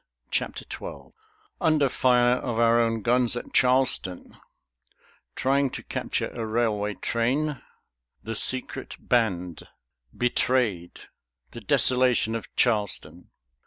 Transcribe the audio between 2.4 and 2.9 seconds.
our